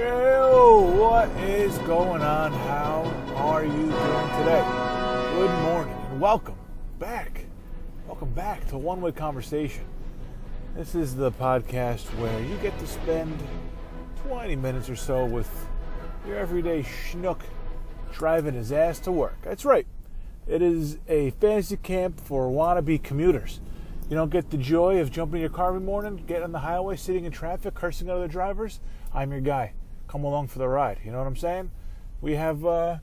[0.00, 2.50] Yo, what is going on?
[2.52, 3.02] How
[3.36, 3.90] are you doing
[4.38, 4.64] today?
[5.34, 6.56] Good morning and welcome
[6.98, 7.44] back.
[8.06, 9.84] Welcome back to One Way Conversation.
[10.74, 13.38] This is the podcast where you get to spend
[14.26, 15.50] 20 minutes or so with
[16.26, 17.40] your everyday schnook
[18.10, 19.36] driving his ass to work.
[19.42, 19.86] That's right.
[20.48, 23.60] It is a fantasy camp for wannabe commuters.
[24.08, 26.60] You don't get the joy of jumping in your car every morning, getting on the
[26.60, 28.80] highway, sitting in traffic, cursing at other drivers.
[29.12, 29.74] I'm your guy.
[30.10, 30.98] Come along for the ride.
[31.04, 31.70] You know what I'm saying?
[32.20, 32.96] We have, uh,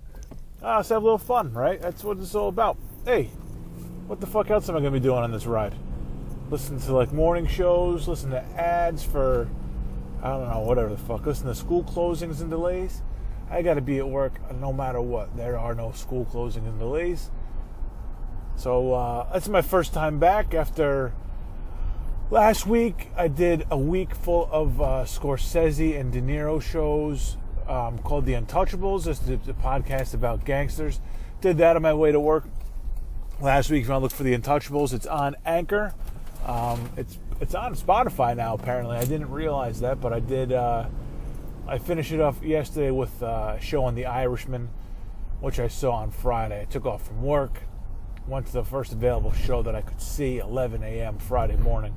[0.62, 1.82] ah, let's have a little fun, right?
[1.82, 2.78] That's what it's all about.
[3.06, 3.30] Hey,
[4.08, 5.74] what the fuck else am I going to be doing on this ride?
[6.50, 9.48] Listen to like morning shows, listen to ads for,
[10.22, 11.26] I don't know, whatever the fuck.
[11.26, 13.02] Listen to school closings and delays.
[13.50, 15.38] I got to be at work no matter what.
[15.38, 17.32] There are no school closings and delays.
[18.58, 21.14] So uh, that's my first time back after
[22.30, 23.10] last week.
[23.16, 28.34] I did a week full of uh, Scorsese and De Niro shows um, called The
[28.34, 29.08] Untouchables.
[29.08, 31.00] It's the, the podcast about gangsters.
[31.42, 32.46] Did that on my way to work
[33.40, 33.82] last week.
[33.82, 35.94] If you want to look for The Untouchables, it's on Anchor.
[36.46, 38.56] Um, it's it's on Spotify now.
[38.56, 40.52] Apparently, I didn't realize that, but I did.
[40.52, 40.88] Uh,
[41.68, 44.70] I finished it off yesterday with uh, a show on The Irishman,
[45.42, 46.62] which I saw on Friday.
[46.62, 47.62] I took off from work
[48.28, 51.18] went to the first available show that I could see, 11 a.m.
[51.18, 51.96] Friday morning,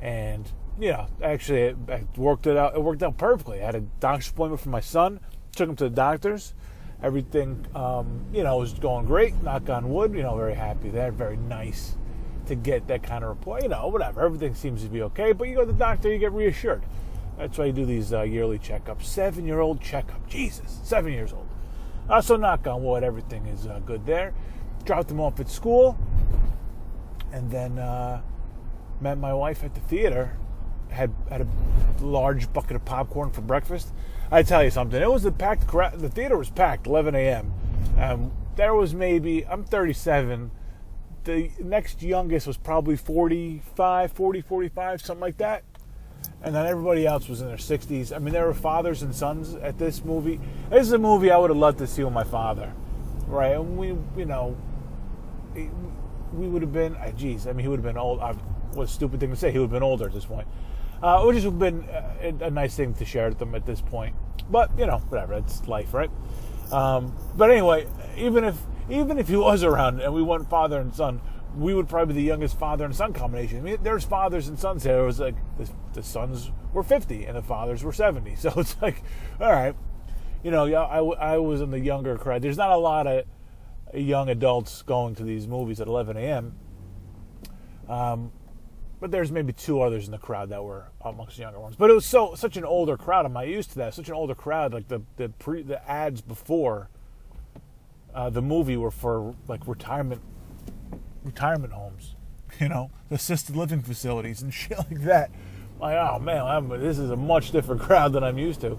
[0.00, 2.74] and you know, actually, it, it worked it out.
[2.74, 3.60] It worked out perfectly.
[3.60, 5.20] I had a doctor's appointment for my son.
[5.56, 6.54] Took him to the doctor's.
[7.02, 9.40] Everything, um, you know, was going great.
[9.42, 10.14] Knock on wood.
[10.14, 11.10] You know, very happy there.
[11.10, 11.96] Very nice
[12.46, 13.62] to get that kind of report.
[13.62, 14.24] You know, whatever.
[14.24, 15.32] Everything seems to be okay.
[15.32, 16.82] But you go to the doctor, you get reassured.
[17.36, 19.04] That's why you do these uh, yearly checkups.
[19.04, 20.28] Seven-year-old checkup.
[20.28, 21.46] Jesus, seven years old.
[22.08, 24.32] Uh, so knock on wood, everything is uh, good there
[24.88, 25.98] dropped them off at school,
[27.32, 28.22] and then uh,
[29.00, 30.36] met my wife at the theater.
[30.90, 31.46] Had had a
[32.04, 33.92] large bucket of popcorn for breakfast.
[34.30, 36.00] I tell you something, it was a packed crowd.
[36.00, 37.52] The theater was packed, 11 a.m.
[37.98, 40.50] Um, there was maybe I'm 37.
[41.24, 45.62] The next youngest was probably 45, 40, 45, something like that.
[46.42, 48.14] And then everybody else was in their 60s.
[48.14, 50.40] I mean, there were fathers and sons at this movie.
[50.70, 52.72] This is a movie I would have loved to see with my father,
[53.26, 53.56] right?
[53.56, 54.56] And we, you know,
[56.32, 58.20] we would have been, uh, geez, I mean, he would have been old.
[58.20, 58.34] Uh,
[58.74, 59.50] what a stupid thing to say.
[59.50, 60.48] He would have been older at this point.
[61.02, 61.88] Uh, which has been
[62.20, 64.16] a, a, nice thing to share with them at this point.
[64.50, 65.34] But you know, whatever.
[65.34, 66.10] It's life, right?
[66.72, 67.86] Um, but anyway,
[68.16, 68.56] even if
[68.90, 71.20] even if he was around and we went father and son,
[71.56, 73.58] we would probably be the youngest father and son combination.
[73.58, 74.98] I mean, there's fathers and sons here.
[74.98, 78.34] It was like the, the sons were 50 and the fathers were 70.
[78.36, 79.02] So it's like,
[79.40, 79.74] all right,
[80.42, 82.42] you know, I, I was in the younger crowd.
[82.42, 83.24] There's not a lot of
[83.94, 86.54] young adults going to these movies at 11 a.m.
[87.88, 88.32] Um,
[89.00, 91.76] but there's maybe two others in the crowd that were amongst the younger ones.
[91.76, 93.26] But it was so such an older crowd.
[93.26, 93.94] I'm not used to that.
[93.94, 94.72] Such an older crowd.
[94.72, 96.88] Like the the pre the ads before
[98.14, 100.20] uh, the movie were for like retirement
[101.22, 102.16] retirement homes,
[102.60, 105.30] you know, assisted living facilities and shit like that.
[105.80, 108.78] Like, oh man, I'm, this is a much different crowd than I'm used to.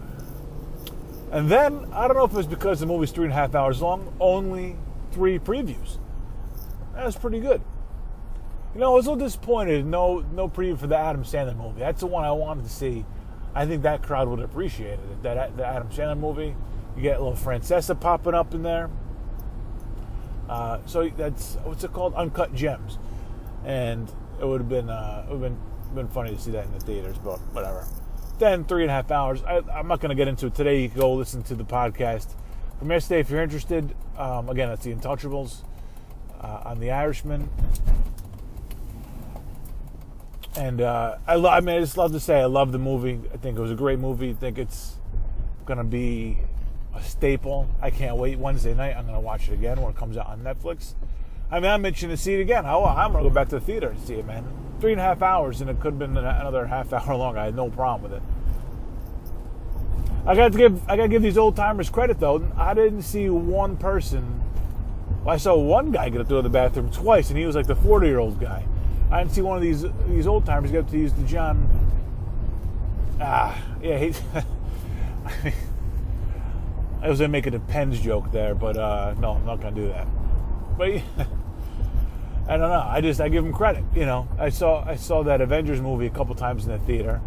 [1.32, 3.56] And then I don't know if it was because the movie's three and a half
[3.56, 4.14] hours long.
[4.20, 4.76] Only
[5.12, 5.98] three previews.
[6.96, 7.62] That was pretty good.
[8.74, 9.86] You know, I was a little disappointed.
[9.86, 11.80] No, no preview for the Adam Sandler movie.
[11.80, 13.06] That's the one I wanted to see.
[13.56, 15.24] I think that crowd would appreciate it.
[15.24, 16.56] That the Adam Sandler movie.
[16.96, 18.90] You get a little Francesa popping up in there.
[20.48, 22.14] Uh, so that's what's it called?
[22.16, 22.98] Uncut Gems,
[23.64, 26.66] and it would have been uh, it would have been been funny to see that
[26.66, 27.88] in the theaters, but whatever.
[28.40, 29.44] Then three and a half hours.
[29.44, 30.82] I, I'm not going to get into it today.
[30.82, 32.28] You can go listen to the podcast
[32.80, 35.64] from yesterday, if you're interested, um, again, that's The Untouchables
[36.40, 37.50] uh, on The Irishman.
[40.60, 43.18] And uh, I, lo- I mean, I just love to say I love the movie.
[43.34, 44.32] I think it was a great movie.
[44.32, 44.98] I think it's
[45.78, 46.38] to be
[46.94, 47.70] a staple.
[47.82, 48.96] I can't wait Wednesday night.
[48.98, 50.96] I'm to watch it again when it comes out on Netflix.
[51.50, 52.66] I mean, I'm itching to see it again.
[52.66, 54.46] Oh, I'm to go back to the theater and see it, man.
[54.82, 57.38] Three and a half hours, and it could have been another half hour long.
[57.38, 58.24] I had no problem with it.
[60.26, 62.46] I got to give I got to give these old timers credit though.
[62.58, 64.44] I didn't see one person.
[65.24, 67.68] Well, I saw one guy get up to the bathroom twice, and he was like
[67.68, 68.66] the 40 year old guy.
[69.12, 71.68] I didn't see one of these these old timers get to use the John.
[73.20, 74.14] Ah, yeah, he.
[77.02, 79.88] I was gonna make a depends joke there, but uh, no, I'm not gonna do
[79.88, 80.08] that.
[80.78, 81.02] But yeah,
[82.48, 82.86] I don't know.
[82.88, 83.84] I just I give him credit.
[83.96, 87.22] You know, I saw I saw that Avengers movie a couple times in the theater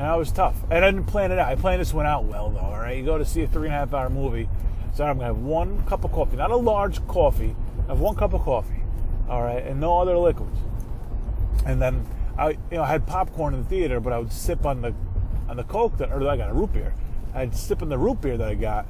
[0.00, 0.56] and that was tough.
[0.70, 1.48] And I didn't plan it out.
[1.48, 2.60] I planned this one out well, though.
[2.60, 4.48] All right, you go to see a three and a half hour movie,
[4.94, 7.54] so I'm gonna have one cup of coffee, not a large coffee.
[7.84, 8.79] I have one cup of coffee,
[9.30, 10.58] all right, and no other liquids.
[11.64, 12.04] And then
[12.36, 14.92] I, you know, I had popcorn in the theater, but I would sip on the
[15.48, 16.94] on the Coke that, or I got a root beer.
[17.34, 18.86] I'd sip sipping the root beer that I got,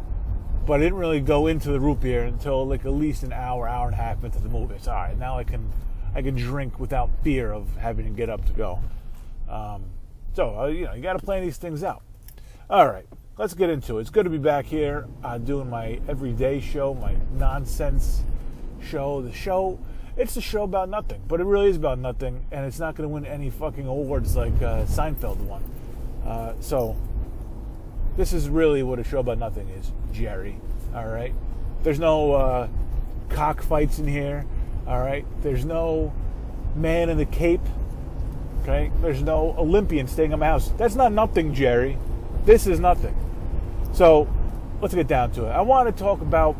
[0.67, 3.69] but I didn't really go into the root beer until like at least an hour,
[3.69, 4.75] hour and a half into the movie.
[4.75, 5.19] It's all right.
[5.19, 5.71] Now I can,
[6.15, 8.81] I can drink without fear of having to get up to go.
[9.49, 9.85] Um,
[10.35, 12.03] so uh, you know, you got to plan these things out.
[12.71, 13.07] All right,
[13.37, 14.03] let's get into it.
[14.03, 18.23] It's good to be back here uh, doing my everyday show, my nonsense
[18.81, 19.23] show.
[19.23, 19.79] The show,
[20.17, 23.09] it's a show about nothing, but it really is about nothing, and it's not going
[23.09, 25.63] to win any fucking awards like uh, Seinfeld won.
[26.25, 26.97] Uh, so
[28.17, 30.61] this is really what a show about nothing is, Jerry.
[30.95, 31.35] All right.
[31.83, 32.69] There's no uh,
[33.29, 34.45] cockfights in here.
[34.87, 35.25] All right.
[35.43, 36.13] There's no
[36.75, 37.61] man in the cape.
[38.63, 38.91] Okay.
[39.01, 40.71] There's no Olympian staying in my house.
[40.77, 41.97] That's not nothing, Jerry.
[42.45, 43.17] This is nothing.
[43.93, 44.29] So
[44.81, 45.51] let's get down to it.
[45.51, 46.57] I want to talk about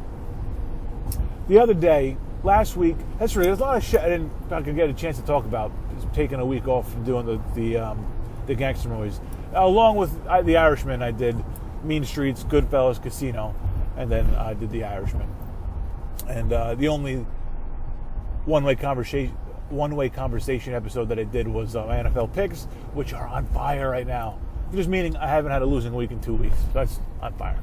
[1.49, 2.97] the other day, last week.
[3.19, 5.25] That's really there's a lot of shit I didn't I could get a chance to
[5.25, 5.73] talk about.
[6.15, 8.07] Taking a week off from doing the the um,
[8.47, 9.21] the gangster movies
[9.55, 11.43] along with The Irishman, I did
[11.83, 13.55] Mean Streets, Goodfellas, Casino,
[13.97, 15.29] and then I did The Irishman.
[16.29, 17.27] And uh, the only
[18.45, 19.37] one-way conversation
[19.71, 24.07] one-way conversation episode that I did was uh, NFL picks, which are on fire right
[24.07, 24.37] now.
[24.75, 26.57] Just meaning I haven't had a losing week in two weeks.
[26.59, 27.63] So that's on fire.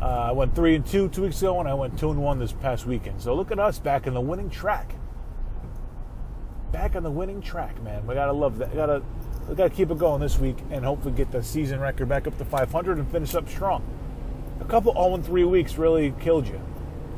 [0.00, 2.38] Uh, I went three and two two weeks ago, and I went two and one
[2.38, 3.20] this past weekend.
[3.20, 4.94] So look at us back in the winning track.
[6.72, 8.06] Back on the winning track, man.
[8.06, 8.70] We gotta love that.
[8.70, 9.02] We gotta
[9.48, 12.26] we got to keep it going this week and hopefully get the season record back
[12.26, 13.84] up to 500 and finish up strong.
[14.60, 16.60] A couple all in 3 weeks really killed you.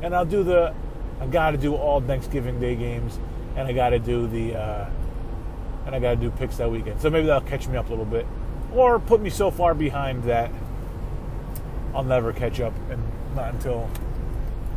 [0.01, 0.75] And I'll do the,
[1.21, 3.17] I got to do all Thanksgiving Day games,
[3.55, 4.89] and I got to do the, uh,
[5.85, 7.01] and I got to do picks that weekend.
[7.01, 8.27] So maybe that'll catch me up a little bit,
[8.73, 10.51] or put me so far behind that
[11.97, 13.01] I'll never catch up, and
[13.35, 13.89] not until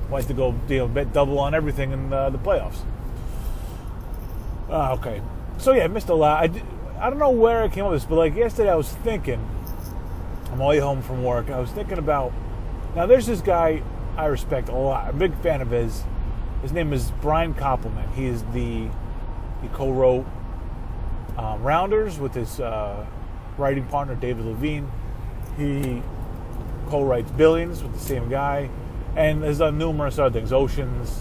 [0.08, 2.78] I like to go deal bet double on everything in uh, the playoffs.
[4.70, 5.20] Uh, okay,
[5.58, 6.42] so yeah, I missed a lot.
[6.42, 6.62] I did,
[6.98, 9.46] I don't know where I came up with this, but like yesterday I was thinking,
[10.56, 12.32] my way home from work, I was thinking about,
[12.96, 13.82] now there's this guy
[14.16, 15.08] I respect a lot.
[15.08, 16.02] I'm a big fan of his.
[16.62, 18.12] His name is Brian Koppelman.
[18.14, 18.88] He is the,
[19.60, 20.26] he co-wrote
[21.36, 23.06] um, Rounders with his uh,
[23.58, 24.90] writing partner David Levine.
[25.58, 26.02] He
[26.90, 28.68] co-writes Billions with the same guy,
[29.16, 30.52] and has done numerous other things.
[30.52, 31.20] Oceans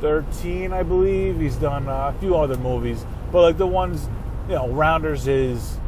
[0.00, 1.40] 13, I believe.
[1.40, 4.08] He's done uh, a few other movies, but like the ones
[4.48, 5.78] you know, Rounders is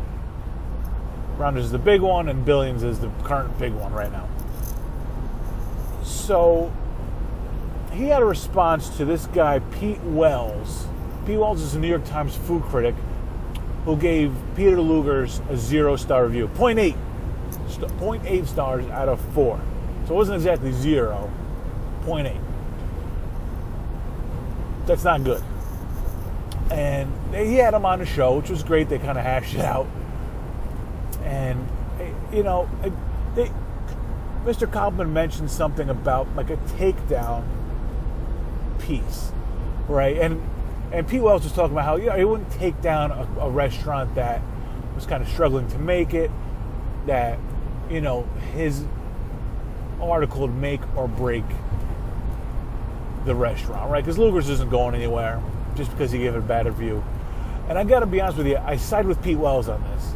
[1.36, 4.28] Rounders is the big one, and Billions is the current big one right now.
[6.04, 6.72] So
[7.92, 10.86] he had a response to this guy, Pete Wells.
[11.26, 12.94] Pete Wells is a New York Times food critic
[13.84, 16.96] who gave Peter Luger's a zero star review, 0.8,
[17.80, 19.60] 0.8 stars out of four.
[20.06, 21.30] So it wasn't exactly zero,
[22.04, 22.38] 0.8.
[24.86, 25.42] That's not good
[26.70, 28.88] and he had him on the show, which was great.
[28.88, 29.86] They kind of hashed it out,
[31.22, 31.66] and
[32.32, 32.68] you know,
[33.34, 33.50] they,
[34.44, 34.70] Mr.
[34.70, 37.44] Kaufman mentioned something about like a takedown
[38.80, 39.32] piece,
[39.88, 40.16] right?
[40.16, 40.42] And
[40.92, 43.50] and Pete Wells was talking about how you know he wouldn't take down a, a
[43.50, 44.40] restaurant that
[44.94, 46.30] was kind of struggling to make it,
[47.06, 47.38] that
[47.90, 48.22] you know
[48.54, 48.84] his
[50.00, 51.44] article would make or break
[53.24, 54.04] the restaurant, right?
[54.04, 55.42] Because Luger's isn't going anywhere
[55.76, 57.02] just because he gave it a bad review.
[57.68, 60.12] And I got to be honest with you, I side with Pete Wells on this.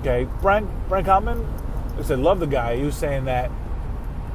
[0.00, 1.46] Okay, Brian Brian Koppelman,
[1.98, 2.76] I said love the guy.
[2.76, 3.50] He was saying that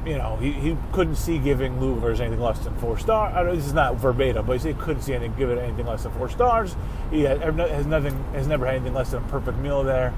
[0.06, 3.56] you know he, he couldn't see giving Luger's anything less than four stars.
[3.56, 6.04] This is not verbatim, but he said he couldn't see anything give it anything less
[6.04, 6.76] than four stars.
[7.10, 10.14] He has nothing has never had anything less than a perfect meal there,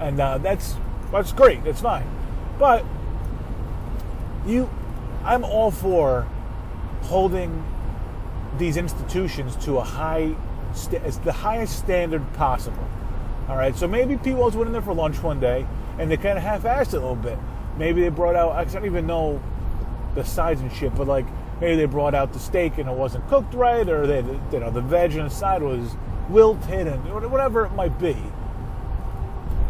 [0.00, 0.74] and uh, that's
[1.12, 1.64] that's great.
[1.64, 2.06] That's fine,
[2.58, 2.84] but
[4.46, 4.68] you,
[5.24, 6.26] I'm all for
[7.02, 7.64] holding
[8.58, 10.34] these institutions to a high,
[10.74, 12.88] st- the highest standard possible.
[13.48, 15.66] All right, so maybe Pete Wells went in there for lunch one day,
[15.98, 17.38] and they kind of half-assed it a little bit.
[17.76, 19.40] Maybe they brought out, I don't even know
[20.14, 21.26] the sides and shit, but like
[21.60, 24.18] maybe they brought out the steak and it wasn't cooked right, or they,
[24.52, 25.96] you know, the veg on the side was
[26.28, 28.16] wilted, and whatever it might be.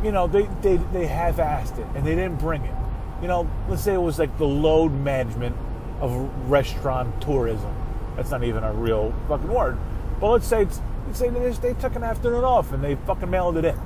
[0.03, 2.75] You know, they they they half-assed it, and they didn't bring it.
[3.21, 5.57] You know, let's say it was like the load management
[6.01, 6.13] of
[6.49, 7.75] restaurant tourism
[8.19, 9.79] that's not even a real fucking word.
[10.21, 13.31] But let's say it's, let's say they, they took an afternoon off and they fucking
[13.31, 13.81] mailed it in.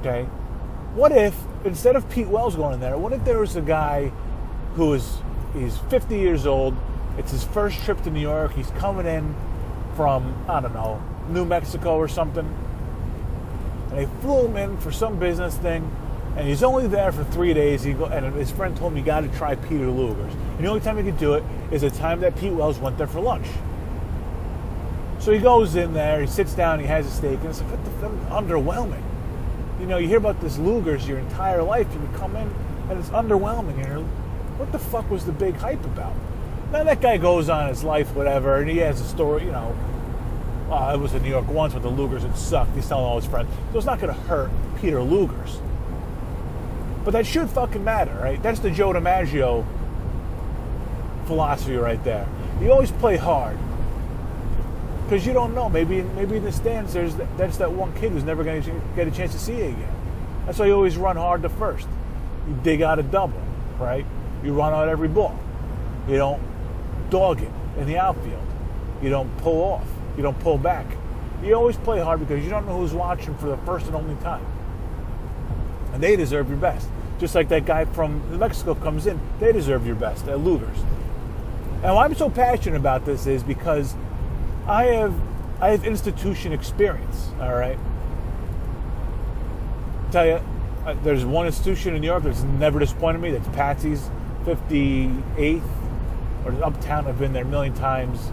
[0.00, 0.22] Okay.
[0.94, 4.10] What if instead of Pete Wells going in there, what if there was a guy
[4.74, 5.18] who is
[5.52, 6.74] he's 50 years old?
[7.18, 8.54] It's his first trip to New York.
[8.54, 9.34] He's coming in
[9.96, 12.48] from I don't know New Mexico or something,
[13.92, 15.90] and they flew him in for some business thing
[16.36, 17.82] and he's only there for three days.
[17.82, 20.32] He go, and his friend told him you got to try Peter Luger's.
[20.32, 22.96] And the only time he could do it is the time that Pete Wells went
[22.96, 23.46] there for lunch.
[25.18, 27.70] So he goes in there, he sits down, he has a steak, and it's like,
[27.70, 29.02] what the underwhelming.
[29.78, 32.52] you know, you hear about this Luger's your entire life, you come in
[32.88, 33.76] and it's underwhelming.
[33.76, 34.00] And you're,
[34.56, 36.14] what the fuck was the big hype about?
[36.72, 39.76] Now that guy goes on his life, whatever, and he has a story, you know.
[40.72, 42.24] Well, I was in New York once with the Lugers.
[42.24, 42.74] It sucked.
[42.74, 43.50] He's telling all his friends.
[43.72, 44.50] So it's not going to hurt
[44.80, 45.58] Peter Luger's.
[47.04, 48.42] But that should fucking matter, right?
[48.42, 49.66] That's the Joe DiMaggio
[51.26, 52.26] philosophy right there.
[52.58, 53.58] You always play hard
[55.04, 55.68] because you don't know.
[55.68, 59.06] Maybe maybe in the stands, there's that's that one kid who's never going to get
[59.06, 59.94] a chance to see you again.
[60.46, 61.86] That's why you always run hard to first.
[62.48, 63.42] You dig out a double,
[63.78, 64.06] right?
[64.42, 65.38] You run out every ball.
[66.08, 66.42] You don't
[67.10, 68.46] dog it in the outfield.
[69.02, 69.86] You don't pull off.
[70.16, 70.86] You don't pull back.
[71.42, 74.14] You always play hard because you don't know who's watching for the first and only
[74.22, 74.44] time.
[75.92, 76.88] And they deserve your best.
[77.18, 80.78] Just like that guy from New Mexico comes in, they deserve your best at Luger's.
[81.82, 83.94] And why I'm so passionate about this is because
[84.66, 85.14] I have
[85.60, 87.30] I have institution experience.
[87.40, 87.78] All right.
[90.06, 90.40] I'll tell you,
[90.84, 93.30] uh, there's one institution in New York that's never disappointed me.
[93.30, 94.10] That's Patsy's,
[94.44, 95.62] 58th
[96.44, 97.06] or Uptown.
[97.06, 98.32] I've been there a million times.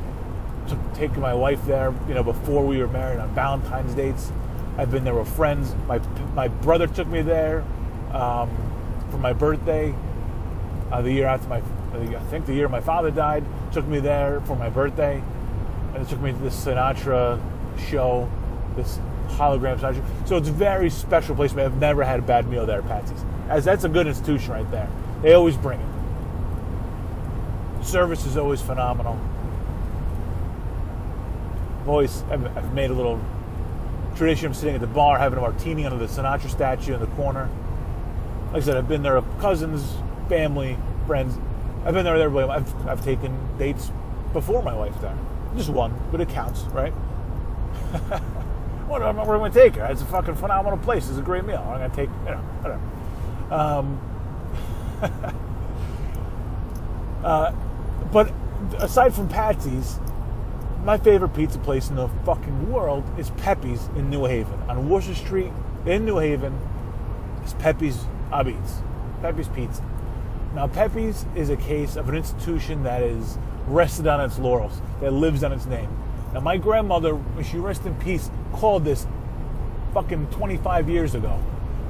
[0.69, 4.31] Took, taking my wife there, you know, before we were married on Valentine's dates.
[4.77, 5.75] I've been there with friends.
[5.87, 5.99] My
[6.35, 7.65] my brother took me there
[8.13, 8.49] um,
[9.09, 9.93] for my birthday.
[10.91, 11.61] Uh, the year after my,
[11.93, 15.21] I think the year my father died, took me there for my birthday
[15.93, 17.41] and it took me to this Sinatra
[17.89, 18.29] show,
[18.75, 18.99] this
[19.29, 20.03] hologram Sinatra.
[20.27, 21.55] So it's a very special place.
[21.55, 23.23] I've never had a bad meal there at Patsy's.
[23.49, 24.89] As that's a good institution right there.
[25.21, 25.85] They always bring it.
[27.85, 29.19] Service is always phenomenal.
[31.89, 33.19] I've always I've, made a little
[34.15, 37.07] tradition of sitting at the bar having a martini under the Sinatra statue in the
[37.07, 37.49] corner.
[38.53, 39.95] Like I said, I've been there with cousins,
[40.27, 40.77] family,
[41.07, 41.35] friends.
[41.83, 42.47] I've been there with everybody.
[42.51, 43.91] I've, I've taken dates
[44.33, 45.17] before my wife there.
[45.57, 46.91] Just one, but it counts, right?
[48.87, 49.85] what am I going to take her?
[49.85, 51.09] It's a fucking phenomenal place.
[51.09, 51.65] It's a great meal.
[51.67, 52.81] I'm going to take, you know, whatever.
[53.51, 53.99] Um,
[57.23, 57.51] uh,
[58.13, 58.31] but
[58.77, 59.97] aside from Patsy's,
[60.83, 64.59] my favorite pizza place in the fucking world is Pepe's in New Haven.
[64.69, 65.51] On Wooster Street
[65.85, 66.57] in New Haven
[67.43, 68.83] is Pepe's Apizza.
[69.21, 69.83] Pepe's Pizza.
[70.55, 75.11] Now, Pepe's is a case of an institution that is rested on its laurels, that
[75.11, 75.89] lives on its name.
[76.33, 79.05] Now, my grandmother, when she rest in peace, called this
[79.93, 81.39] fucking 25 years ago.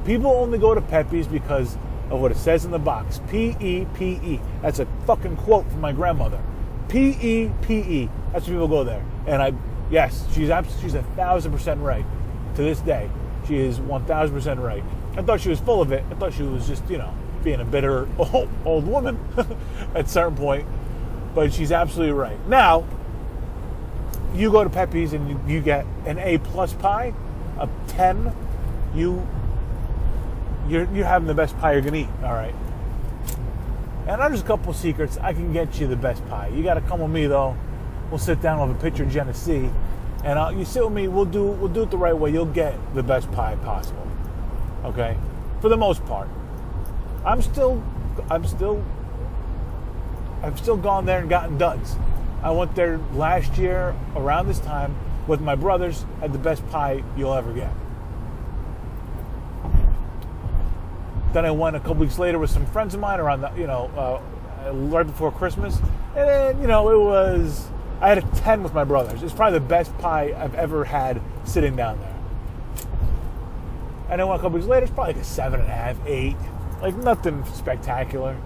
[0.05, 1.77] People only go to Pepe's because
[2.09, 3.21] of what it says in the box.
[3.29, 4.41] P E P E.
[4.61, 6.41] That's a fucking quote from my grandmother.
[6.87, 8.09] P E P E.
[8.31, 9.03] That's why people go there.
[9.27, 9.53] And I,
[9.89, 12.05] yes, she's she's a thousand percent right.
[12.55, 13.09] To this day,
[13.47, 14.83] she is one thousand percent right.
[15.15, 16.03] I thought she was full of it.
[16.11, 19.19] I thought she was just, you know, being a bitter old, old woman
[19.95, 20.67] at a certain point
[21.33, 22.37] but she's absolutely right.
[22.47, 22.85] Now,
[24.33, 27.13] you go to Pepe's and you, you get an A plus pie,
[27.57, 28.33] a ten.
[28.95, 29.25] You
[30.67, 32.09] you're you're having the best pie you're gonna eat.
[32.23, 32.55] All right.
[34.07, 35.17] And there's a couple secrets.
[35.19, 36.47] I can get you the best pie.
[36.47, 37.55] You got to come with me though.
[38.09, 39.69] We'll sit down with a picture of Genesee,
[40.23, 41.07] and I'll, you sit with me.
[41.07, 42.31] We'll do we'll do it the right way.
[42.31, 44.07] You'll get the best pie possible.
[44.83, 45.17] Okay,
[45.61, 46.27] for the most part.
[47.25, 47.83] I'm still
[48.29, 48.83] I'm still
[50.41, 51.95] I've still gone there and gotten duds.
[52.41, 54.95] I went there last year around this time
[55.27, 57.71] with my brothers, had the best pie you'll ever get.
[61.33, 63.67] Then I went a couple weeks later with some friends of mine around the, you
[63.67, 65.77] know, uh, right before Christmas.
[66.15, 67.67] And then, you know, it was,
[68.01, 69.23] I had a 10 with my brothers.
[69.23, 72.15] It's probably the best pie I've ever had sitting down there.
[74.09, 76.37] And then a couple weeks later, it's probably like a seven and a half, eight.
[76.81, 78.37] Like nothing spectacular.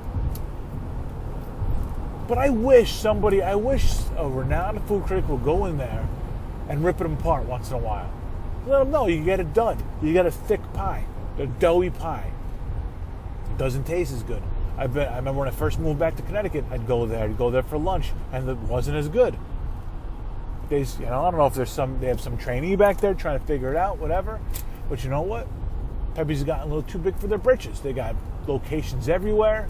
[2.28, 6.08] But I wish somebody, I wish a renowned food critic would go in there
[6.68, 8.12] and rip it apart once in a while.
[8.66, 9.84] Let them know you get a dud.
[10.02, 11.06] You get a thick pie,
[11.38, 12.32] a doughy pie.
[13.52, 14.42] It doesn't taste as good.
[14.88, 17.50] Been, I remember when I first moved back to Connecticut, I'd go there, I'd go
[17.50, 19.38] there for lunch, and it wasn't as good.
[20.70, 23.14] They, you know, I don't know if there's some, they have some trainee back there
[23.14, 24.40] trying to figure it out, whatever.
[24.90, 25.48] But you know what?
[26.16, 27.80] Pepe's gotten a little too big for their britches.
[27.80, 28.16] They got
[28.48, 29.68] locations everywhere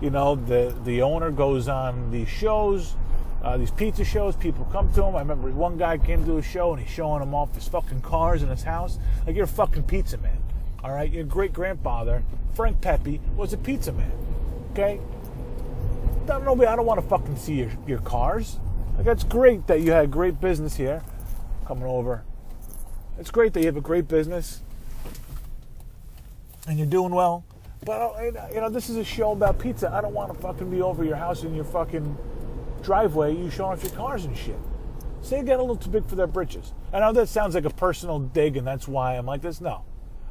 [0.00, 2.96] you know, the the owner goes on these shows,
[3.42, 4.34] uh, these pizza shows.
[4.34, 5.14] People come to him.
[5.14, 8.00] I remember one guy came to a show and he's showing them off his fucking
[8.00, 8.98] cars and his house.
[9.26, 10.38] Like you're a fucking pizza man.
[10.82, 12.22] All right, your great grandfather
[12.54, 14.29] Frank Pepe was a pizza man.
[14.72, 15.00] Okay,
[16.26, 16.66] nobody.
[16.66, 18.58] I don't want to fucking see your your cars.
[18.96, 21.02] Like that's great that you had great business here.
[21.66, 22.24] Coming over,
[23.18, 24.62] it's great that you have a great business
[26.66, 27.44] and you're doing well.
[27.84, 29.92] But uh, you know, this is a show about pizza.
[29.92, 32.16] I don't want to fucking be over your house in your fucking
[32.82, 34.58] driveway, you showing off your cars and shit.
[35.22, 36.72] So they get a little too big for their britches.
[36.92, 39.60] I know that sounds like a personal dig, and that's why I'm like this.
[39.60, 39.84] No,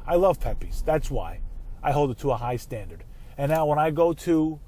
[0.06, 0.82] I love Pepe's.
[0.82, 1.40] That's why
[1.82, 3.04] I hold it to a high standard.
[3.40, 4.60] And now when I go to,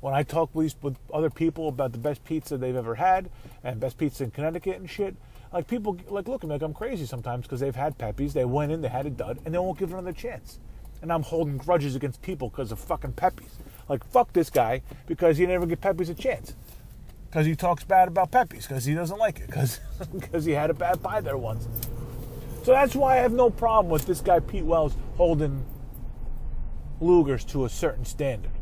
[0.00, 0.74] when I talk with,
[1.12, 3.28] other people about the best pizza they've ever had
[3.62, 5.14] and best pizza in Connecticut and shit,
[5.52, 8.46] like people like look at me like I'm crazy sometimes because they've had Pepe's, they
[8.46, 10.58] went in, they had a dud, and they won't give it another chance.
[11.02, 13.58] And I'm holding grudges against people because of fucking Pepe's.
[13.86, 16.54] Like fuck this guy because he never give Pepe's a chance.
[17.28, 19.78] Because he talks bad about Pepe's because he doesn't like it because
[20.14, 21.68] because he had a bad pie there once.
[22.62, 25.62] So that's why I have no problem with this guy Pete Wells holding
[27.00, 28.52] Luger's to a certain standard.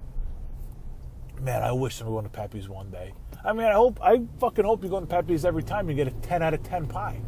[1.41, 3.13] Man, I wish I'm going to Pepe's one day.
[3.45, 6.09] I mean, I hope, I fucking hope you go to Pepe's every time you get
[6.09, 7.21] a 10 out of 10 pie.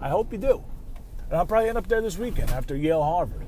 [0.00, 0.64] I hope you do.
[1.28, 3.46] And I'll probably end up there this weekend after Yale Harvard.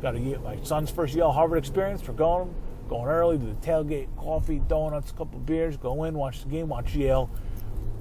[0.00, 2.54] Got a, my son's first Yale Harvard experience for going,
[2.88, 6.68] going early to the tailgate, coffee, donuts, a couple beers, go in, watch the game,
[6.68, 7.30] watch Yale.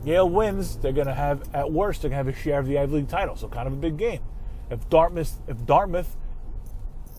[0.04, 2.98] Yale wins, they're to have, at worst, they're to have a share of the Ivy
[2.98, 3.36] League title.
[3.36, 4.22] So kind of a big game.
[4.70, 6.16] If Dartmouth, if Dartmouth,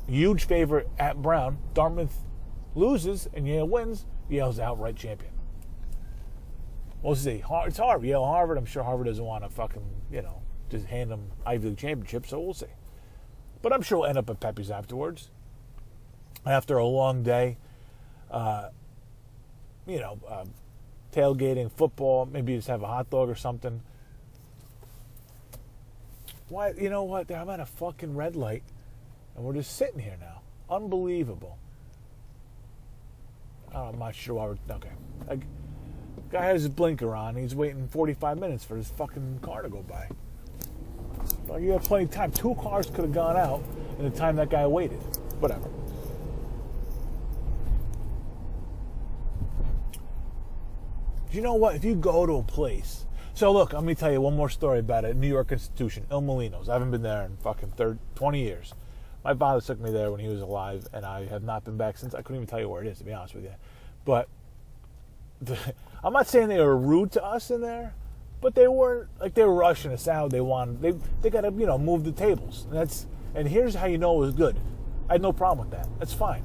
[0.08, 2.24] huge favorite at Brown, Dartmouth
[2.74, 5.32] loses and Yale wins, Yale's outright champion.
[7.02, 7.42] We'll see.
[7.48, 8.58] It's Harvard, Yale, Harvard.
[8.58, 12.26] I'm sure Harvard doesn't want to fucking, you know, just hand them Ivy League championship,
[12.26, 12.66] so we'll see.
[13.62, 15.30] But I'm sure we'll end up at Pepe's afterwards.
[16.44, 17.58] After a long day,
[18.30, 18.70] uh,
[19.86, 20.44] you know, uh,
[21.12, 23.82] tailgating, football, maybe just have a hot dog or something.
[26.48, 27.30] Why, you know what?
[27.30, 28.62] I'm at a fucking red light,
[29.38, 30.40] and we're just sitting here now.
[30.68, 31.58] Unbelievable.
[33.72, 34.90] Oh, I'm not sure why we're okay.
[35.28, 35.42] Like,
[36.32, 37.36] guy has his blinker on.
[37.36, 40.08] He's waiting 45 minutes for his fucking car to go by.
[41.46, 42.32] Well, you have plenty of time.
[42.32, 43.62] Two cars could have gone out
[44.00, 44.98] in the time that guy waited.
[45.38, 45.68] Whatever.
[51.30, 51.76] You know what?
[51.76, 54.80] If you go to a place, so look, let me tell you one more story
[54.80, 56.68] about a New York institution, Il Mulino's.
[56.68, 58.74] I haven't been there in fucking 30, 20 years.
[59.28, 61.98] My father took me there when he was alive, and I have not been back
[61.98, 62.14] since.
[62.14, 63.52] I couldn't even tell you where it is, to be honest with you.
[64.06, 64.26] But
[65.42, 65.58] the,
[66.02, 67.92] I'm not saying they were rude to us in there,
[68.40, 70.30] but they weren't like they were rushing us out.
[70.30, 72.64] They wanted they they got to you know move the tables.
[72.70, 74.56] And that's and here's how you know it was good.
[75.10, 75.90] I had no problem with that.
[75.98, 76.42] That's fine.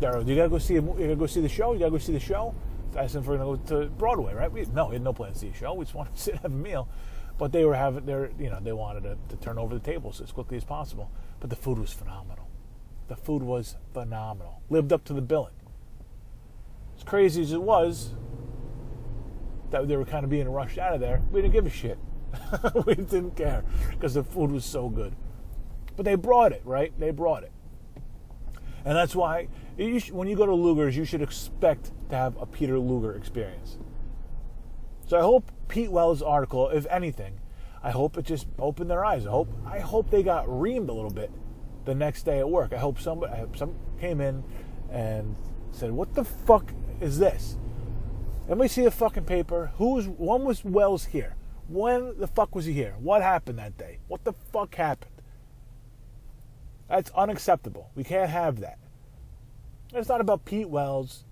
[0.00, 1.74] There, you gotta go see you gotta go see the show.
[1.74, 2.54] You gotta go see the show.
[2.96, 4.50] I said we're gonna go to Broadway, right?
[4.50, 5.74] We, no, we had no plan to see a show.
[5.74, 6.88] We just wanted to sit and have a meal.
[7.36, 10.22] But they were having their you know they wanted to, to turn over the tables
[10.22, 11.10] as quickly as possible.
[11.44, 12.48] But the food was phenomenal.
[13.08, 14.62] The food was phenomenal.
[14.70, 15.52] Lived up to the billing.
[16.96, 18.14] As crazy as it was,
[19.68, 21.98] that they were kind of being rushed out of there, we didn't give a shit.
[22.86, 25.14] we didn't care because the food was so good.
[25.96, 26.98] But they brought it, right?
[26.98, 27.52] They brought it.
[28.86, 32.40] And that's why you should, when you go to Luger's, you should expect to have
[32.40, 33.76] a Peter Luger experience.
[35.06, 37.38] So I hope Pete Wells' article, if anything,
[37.84, 39.26] I hope it just opened their eyes.
[39.26, 41.30] I hope I hope they got reamed a little bit
[41.84, 42.72] the next day at work.
[42.72, 44.42] I hope somebody I hope some came in
[44.90, 45.36] and
[45.70, 47.58] said, "What the fuck is this?"
[48.48, 49.72] Let me see the fucking paper.
[49.76, 51.36] Who's when was Wells here?
[51.68, 52.94] When the fuck was he here?
[52.98, 53.98] What happened that day?
[54.08, 55.12] What the fuck happened?
[56.88, 57.90] That's unacceptable.
[57.94, 58.78] We can't have that.
[59.92, 61.24] It's not about Pete Wells,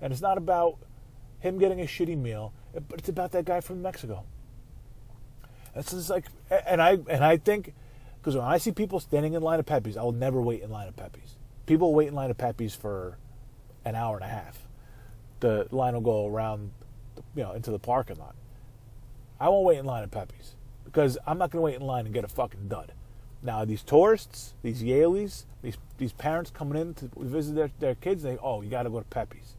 [0.00, 0.78] and it's not about
[1.38, 4.24] him getting a shitty meal, but it's about that guy from Mexico.
[5.74, 6.26] It's just like,
[6.66, 7.74] and I and I think,
[8.20, 10.70] because when I see people standing in line at Pepe's, I will never wait in
[10.70, 11.36] line at Pepe's.
[11.66, 13.18] People wait in line at Pepe's for
[13.84, 14.66] an hour and a half
[15.40, 16.70] the line will go around,
[17.34, 18.36] you know, into the parking lot.
[19.40, 20.54] I won't wait in line at Pepe's
[20.84, 22.92] because I'm not going to wait in line and get a fucking dud.
[23.42, 28.22] Now these tourists, these Yaleys, these these parents coming in to visit their, their kids,
[28.22, 29.56] they oh you got to go to Pepe's,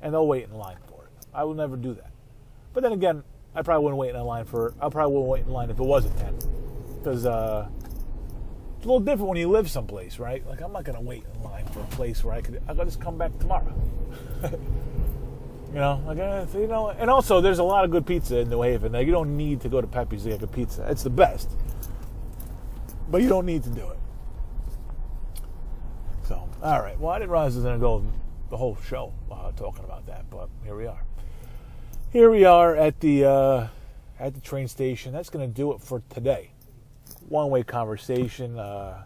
[0.00, 0.76] and they'll wait in line.
[1.34, 2.10] I will never do that.
[2.72, 3.22] But then again,
[3.54, 4.74] I probably wouldn't wait in line for.
[4.80, 6.38] I probably wouldn't wait in line if it was a ten,
[6.98, 7.68] because uh,
[8.76, 10.46] it's a little different when you live someplace, right?
[10.46, 12.86] Like I'm not gonna wait in line for a place where I could I could
[12.86, 13.74] just come back tomorrow.
[14.42, 18.48] you know, like uh, you know, and also there's a lot of good pizza in
[18.48, 18.92] New Haven.
[18.92, 20.86] Like you don't need to go to Pepe's to get good pizza.
[20.90, 21.50] It's the best,
[23.10, 23.98] but you don't need to do it.
[26.24, 26.98] So, all right.
[26.98, 28.02] Well, I didn't realize I was gonna go
[28.48, 31.02] the whole show uh, talking about that, but here we are.
[32.12, 33.68] Here we are at the uh,
[34.20, 35.14] at the train station.
[35.14, 36.50] That's gonna do it for today
[37.26, 38.58] one way conversation.
[38.58, 39.04] Uh,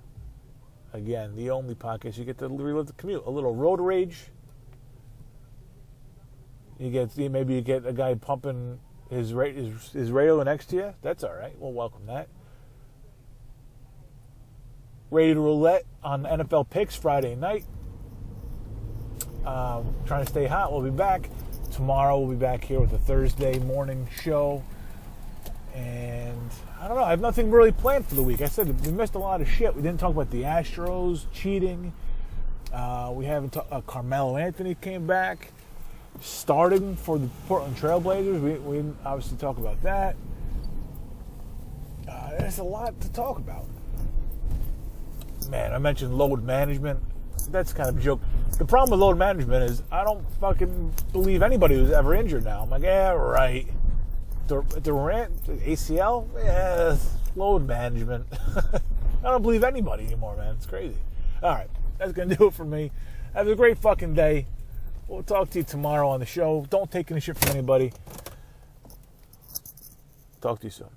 [0.92, 3.22] again, the only podcast you get to relive the commute.
[3.24, 4.24] A little road rage.
[6.80, 10.94] You get maybe you get a guy pumping his his, his radio next to you.
[11.02, 11.56] That's all right.
[11.60, 12.26] We'll welcome that.
[15.12, 17.66] Radio Roulette on NFL picks Friday night.
[19.44, 20.72] Um, trying to stay hot.
[20.72, 21.30] We'll be back
[21.76, 22.18] tomorrow.
[22.18, 24.62] We'll be back here with a Thursday morning show
[25.74, 27.04] And I don't know.
[27.04, 28.40] I have nothing really planned for the week.
[28.40, 29.76] I said we missed a lot of shit.
[29.76, 31.92] We didn't talk about the Astros cheating.
[32.72, 33.52] Uh, we haven't.
[33.52, 35.52] Ta- uh, Carmelo Anthony came back,
[36.22, 38.40] starting for the Portland Trailblazers.
[38.40, 40.16] We, we didn't obviously talk about that.
[42.08, 43.66] Uh, there's a lot to talk about.
[45.50, 47.00] Man, I mentioned load management.
[47.50, 48.20] That's kind of a joke.
[48.58, 52.62] The problem with load management is I don't fucking believe anybody who's ever injured now.
[52.62, 53.66] I'm like, yeah, right.
[54.48, 56.96] Durant, ACL, yeah,
[57.34, 58.26] load management.
[58.56, 60.54] I don't believe anybody anymore, man.
[60.54, 60.96] It's crazy.
[61.42, 62.92] All right, that's gonna do it for me.
[63.34, 64.46] Have a great fucking day.
[65.08, 66.66] We'll talk to you tomorrow on the show.
[66.70, 67.92] Don't take any shit from anybody.
[70.40, 70.88] Talk to you soon.